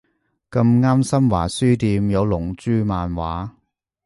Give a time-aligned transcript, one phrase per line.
[0.49, 3.51] 咁啱新華書店有龍珠漫畫